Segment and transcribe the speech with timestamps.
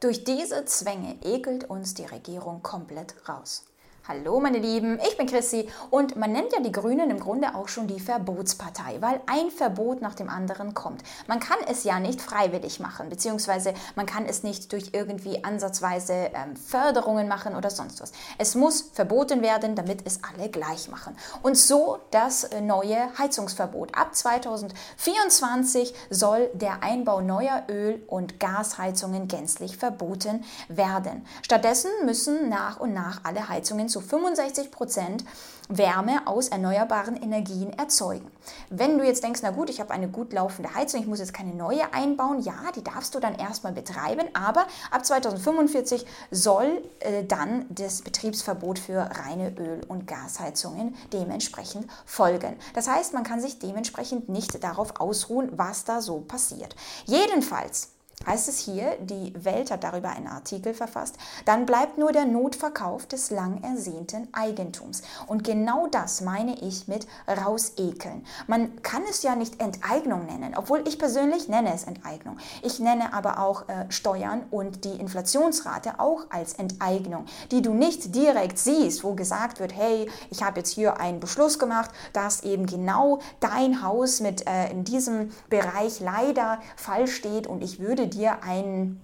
[0.00, 3.69] Durch diese Zwänge ekelt uns die Regierung komplett raus.
[4.08, 7.68] Hallo meine Lieben, ich bin Chrissy und man nennt ja die Grünen im Grunde auch
[7.68, 11.02] schon die Verbotspartei, weil ein Verbot nach dem anderen kommt.
[11.28, 16.14] Man kann es ja nicht freiwillig machen, beziehungsweise man kann es nicht durch irgendwie ansatzweise
[16.14, 18.12] ähm, Förderungen machen oder sonst was.
[18.38, 21.14] Es muss verboten werden, damit es alle gleich machen.
[21.42, 23.94] Und so das äh, neue Heizungsverbot.
[23.94, 31.26] Ab 2024 soll der Einbau neuer Öl- und Gasheizungen gänzlich verboten werden.
[31.42, 35.24] Stattdessen müssen nach und nach alle Heizungen zu 65 Prozent
[35.68, 38.30] Wärme aus erneuerbaren Energien erzeugen.
[38.70, 41.32] Wenn du jetzt denkst, na gut, ich habe eine gut laufende Heizung, ich muss jetzt
[41.32, 47.24] keine neue einbauen, ja, die darfst du dann erstmal betreiben, aber ab 2045 soll äh,
[47.24, 52.56] dann das Betriebsverbot für reine Öl- und Gasheizungen dementsprechend folgen.
[52.74, 56.74] Das heißt, man kann sich dementsprechend nicht darauf ausruhen, was da so passiert.
[57.06, 57.90] Jedenfalls
[58.26, 61.16] heißt es hier, die Welt hat darüber einen Artikel verfasst,
[61.46, 65.02] dann bleibt nur der Notverkauf des lang ersehnten Eigentums.
[65.26, 68.26] Und genau das meine ich mit rausekeln.
[68.46, 72.36] Man kann es ja nicht Enteignung nennen, obwohl ich persönlich nenne es Enteignung.
[72.62, 78.14] Ich nenne aber auch äh, Steuern und die Inflationsrate auch als Enteignung, die du nicht
[78.14, 82.66] direkt siehst, wo gesagt wird, hey, ich habe jetzt hier einen Beschluss gemacht, dass eben
[82.66, 88.42] genau dein Haus mit äh, in diesem Bereich leider falsch steht und ich würde dir
[88.42, 89.00] ein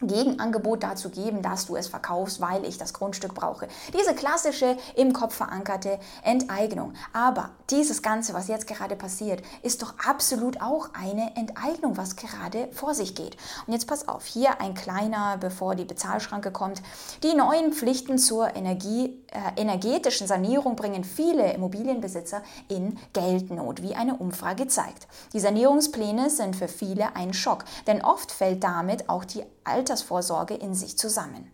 [0.00, 3.68] Gegenangebot dazu geben, dass du es verkaufst, weil ich das Grundstück brauche.
[3.92, 6.92] Diese klassische im Kopf verankerte Enteignung.
[7.12, 12.68] Aber dieses Ganze, was jetzt gerade passiert, ist doch absolut auch eine Enteignung, was gerade
[12.72, 13.36] vor sich geht.
[13.66, 16.80] Und jetzt pass auf, hier ein kleiner, bevor die Bezahlschranke kommt.
[17.22, 24.16] Die neuen Pflichten zur Energie, äh, energetischen Sanierung bringen viele Immobilienbesitzer in Geldnot, wie eine
[24.16, 25.08] Umfrage zeigt.
[25.32, 30.74] Die Sanierungspläne sind für viele ein Schock, denn oft fällt damit auch die Altersvorsorge in
[30.74, 31.50] sich zusammen.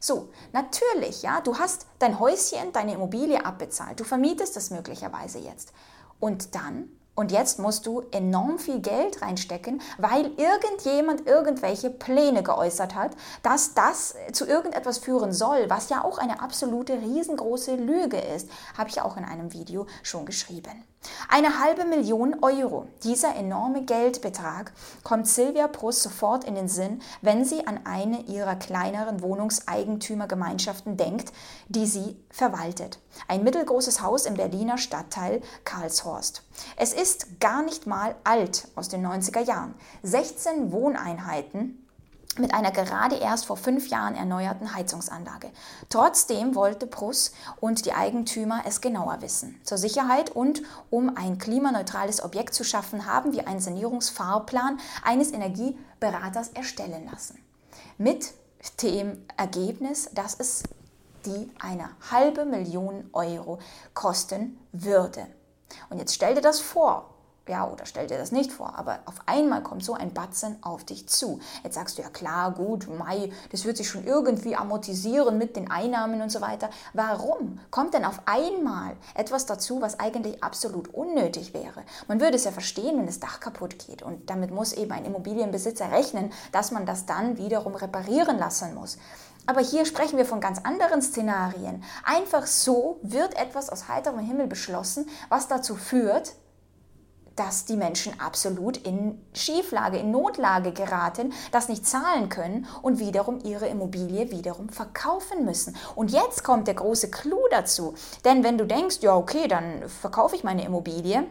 [0.00, 5.72] So, natürlich, ja, du hast dein Häuschen, deine Immobilie abbezahlt, du vermietest das möglicherweise jetzt.
[6.20, 12.94] Und dann und jetzt musst du enorm viel Geld reinstecken, weil irgendjemand irgendwelche Pläne geäußert
[12.94, 13.12] hat,
[13.42, 18.90] dass das zu irgendetwas führen soll, was ja auch eine absolute riesengroße Lüge ist, habe
[18.90, 20.84] ich auch in einem Video schon geschrieben.
[21.28, 22.88] Eine halbe Million Euro.
[23.02, 28.54] Dieser enorme Geldbetrag kommt Silvia Pruss sofort in den Sinn, wenn sie an eine ihrer
[28.56, 31.32] kleineren Wohnungseigentümergemeinschaften denkt,
[31.68, 33.00] die sie verwaltet.
[33.28, 36.42] Ein mittelgroßes Haus im Berliner Stadtteil Karlshorst.
[36.76, 39.74] Es ist gar nicht mal alt aus den 90er Jahren.
[40.02, 41.85] 16 Wohneinheiten
[42.38, 45.50] mit einer gerade erst vor fünf Jahren erneuerten Heizungsanlage.
[45.88, 49.60] Trotzdem wollte Pruss und die Eigentümer es genauer wissen.
[49.64, 56.48] Zur Sicherheit und um ein klimaneutrales Objekt zu schaffen, haben wir einen Sanierungsfahrplan eines Energieberaters
[56.48, 57.38] erstellen lassen.
[57.98, 58.32] Mit
[58.82, 60.62] dem Ergebnis, dass es
[61.24, 63.58] die eine halbe Million Euro
[63.94, 65.26] kosten würde.
[65.90, 67.15] Und jetzt stell dir das vor,
[67.48, 70.84] ja, oder stell dir das nicht vor, aber auf einmal kommt so ein Batzen auf
[70.84, 71.40] dich zu.
[71.62, 75.70] Jetzt sagst du ja klar, gut, Mai, das wird sich schon irgendwie amortisieren mit den
[75.70, 76.70] Einnahmen und so weiter.
[76.92, 81.82] Warum kommt denn auf einmal etwas dazu, was eigentlich absolut unnötig wäre?
[82.08, 85.04] Man würde es ja verstehen, wenn das Dach kaputt geht und damit muss eben ein
[85.04, 88.98] Immobilienbesitzer rechnen, dass man das dann wiederum reparieren lassen muss.
[89.46, 91.84] Aber hier sprechen wir von ganz anderen Szenarien.
[92.04, 96.34] Einfach so wird etwas aus heiterem Himmel beschlossen, was dazu führt,
[97.36, 103.40] dass die Menschen absolut in Schieflage, in Notlage geraten, das nicht zahlen können und wiederum
[103.44, 105.76] ihre Immobilie wiederum verkaufen müssen.
[105.94, 107.94] Und jetzt kommt der große Clou dazu.
[108.24, 111.26] Denn wenn du denkst, ja okay, dann verkaufe ich meine Immobilie,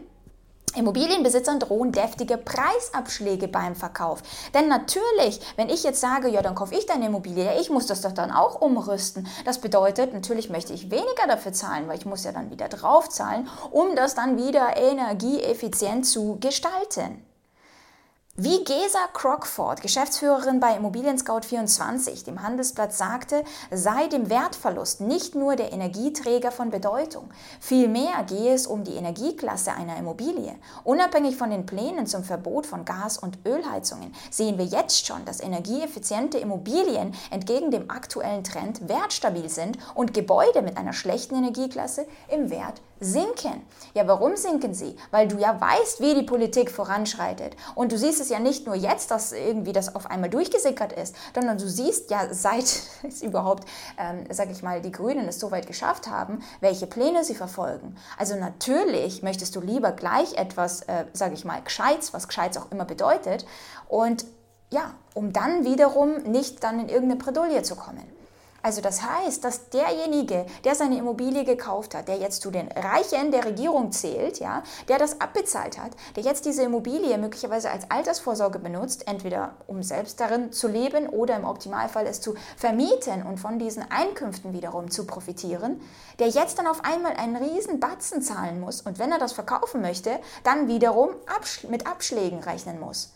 [0.76, 4.22] Immobilienbesitzern drohen deftige Preisabschläge beim Verkauf.
[4.54, 7.88] Denn natürlich, wenn ich jetzt sage, ja, dann kaufe ich deine Immobilie, ja, ich muss
[7.88, 9.28] das doch dann auch umrüsten.
[9.46, 13.48] Das bedeutet, natürlich möchte ich weniger dafür zahlen, weil ich muss ja dann wieder draufzahlen,
[13.72, 17.26] um das dann wieder energieeffizient zu gestalten.
[18.38, 25.36] Wie Gesa Crockford, Geschäftsführerin bei Immobilien Scout 24, dem Handelsblatt sagte, sei dem Wertverlust nicht
[25.36, 27.30] nur der Energieträger von Bedeutung.
[27.62, 30.54] Vielmehr gehe es um die Energieklasse einer Immobilie.
[30.84, 35.40] Unabhängig von den Plänen zum Verbot von Gas- und Ölheizungen sehen wir jetzt schon, dass
[35.40, 42.50] energieeffiziente Immobilien entgegen dem aktuellen Trend wertstabil sind und Gebäude mit einer schlechten Energieklasse im
[42.50, 43.62] Wert sinken.
[43.94, 44.96] Ja, warum sinken sie?
[45.12, 47.56] Weil du ja weißt, wie die Politik voranschreitet.
[47.76, 51.16] Und du siehst es ja nicht nur jetzt, dass irgendwie das auf einmal durchgesickert ist,
[51.34, 52.64] sondern du siehst ja, seit
[53.04, 57.24] es überhaupt, ähm, sag ich mal, die Grünen es so weit geschafft haben, welche Pläne
[57.24, 57.96] sie verfolgen.
[58.18, 62.72] Also natürlich möchtest du lieber gleich etwas, äh, sag ich mal, Gescheites, was Gescheites auch
[62.72, 63.46] immer bedeutet.
[63.88, 64.26] Und
[64.72, 68.15] ja, um dann wiederum nicht dann in irgendeine Bredouille zu kommen.
[68.66, 73.30] Also das heißt, dass derjenige, der seine Immobilie gekauft hat, der jetzt zu den Reichen
[73.30, 78.58] der Regierung zählt, ja, der das abbezahlt hat, der jetzt diese Immobilie möglicherweise als Altersvorsorge
[78.58, 83.60] benutzt, entweder um selbst darin zu leben oder im Optimalfall es zu vermieten und von
[83.60, 85.80] diesen Einkünften wiederum zu profitieren,
[86.18, 89.84] der jetzt dann auf einmal einen riesen Batzen zahlen muss und wenn er das verkaufen
[89.84, 91.12] möchte, dann wiederum
[91.70, 93.12] mit Abschlägen rechnen muss.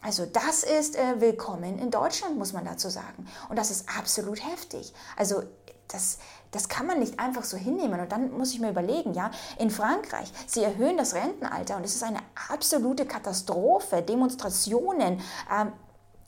[0.00, 3.26] Also das ist äh, willkommen in Deutschland, muss man dazu sagen.
[3.48, 4.92] Und das ist absolut heftig.
[5.16, 5.42] Also
[5.88, 6.18] das,
[6.52, 7.98] das kann man nicht einfach so hinnehmen.
[7.98, 11.94] Und dann muss ich mir überlegen, ja, in Frankreich, sie erhöhen das Rentenalter und es
[11.94, 15.20] ist eine absolute Katastrophe, Demonstrationen.
[15.52, 15.72] Ähm,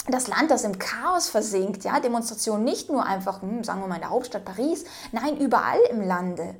[0.08, 3.96] das Land, das im Chaos versinkt, ja, Demonstrationen nicht nur einfach, hm, sagen wir mal
[3.96, 6.56] in der Hauptstadt Paris, nein, überall im Lande.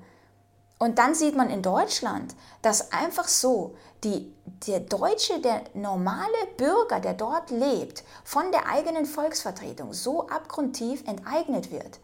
[0.82, 4.34] Und dann sieht man in Deutschland, dass einfach so die,
[4.66, 11.70] der Deutsche, der normale Bürger, der dort lebt, von der eigenen Volksvertretung so abgrundtief enteignet
[11.70, 12.00] wird.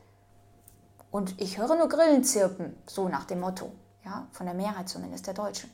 [1.11, 3.73] Und ich höre nur Grillen zirpen, so nach dem Motto,
[4.05, 5.70] ja, von der Mehrheit zumindest der Deutschen.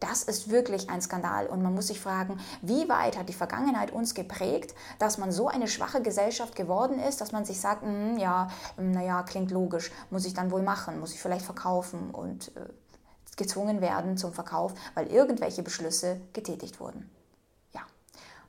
[0.00, 1.46] Das ist wirklich ein Skandal.
[1.46, 5.48] Und man muss sich fragen, wie weit hat die Vergangenheit uns geprägt, dass man so
[5.48, 9.90] eine schwache Gesellschaft geworden ist, dass man sich sagt, mm, ja, mm, naja, klingt logisch,
[10.10, 12.60] muss ich dann wohl machen, muss ich vielleicht verkaufen und äh,
[13.36, 17.10] gezwungen werden zum Verkauf, weil irgendwelche Beschlüsse getätigt wurden.
[17.72, 17.80] Ja,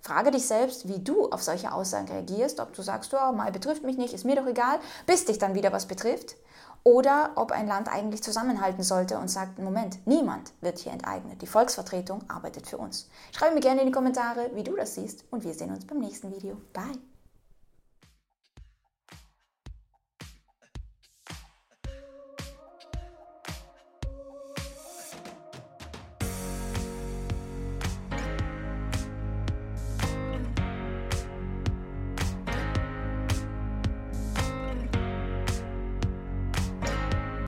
[0.01, 3.83] frage dich selbst, wie du auf solche Aussagen reagierst, ob du sagst, oh, mal betrifft
[3.83, 6.35] mich nicht, ist mir doch egal, bis dich dann wieder was betrifft
[6.83, 11.41] oder ob ein Land eigentlich zusammenhalten sollte und sagt, Moment, niemand wird hier enteignet.
[11.41, 13.09] Die Volksvertretung arbeitet für uns.
[13.31, 15.99] Schreibe mir gerne in die Kommentare, wie du das siehst und wir sehen uns beim
[15.99, 16.57] nächsten Video.
[16.73, 17.08] Bye!